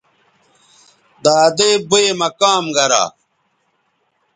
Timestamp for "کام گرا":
2.39-3.03